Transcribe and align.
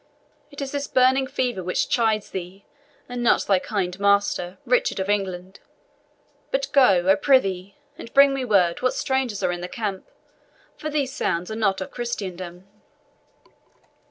It 0.49 0.61
is 0.63 0.71
this 0.71 0.87
burning 0.87 1.27
fever 1.27 1.63
which 1.63 1.87
chides 1.87 2.31
thee, 2.31 2.65
and 3.07 3.21
not 3.21 3.45
thy 3.45 3.59
kind 3.59 3.99
master, 3.99 4.57
Richard 4.65 4.99
of 4.99 5.11
England. 5.11 5.59
But 6.49 6.71
go, 6.71 7.07
I 7.07 7.13
prithee, 7.13 7.75
and 7.99 8.11
bring 8.11 8.33
me 8.33 8.43
word 8.43 8.81
what 8.81 8.95
strangers 8.95 9.43
are 9.43 9.51
in 9.51 9.61
the 9.61 9.67
camp, 9.67 10.09
for 10.75 10.89
these 10.89 11.13
sounds 11.13 11.51
are 11.51 11.55
not 11.55 11.81
of 11.81 11.91
Christendom." 11.91 12.67